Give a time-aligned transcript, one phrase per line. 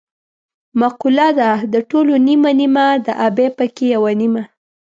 [0.79, 4.43] مقوله ده: د ټولو نیمه نیمه د ابۍ پکې یوه نیمه.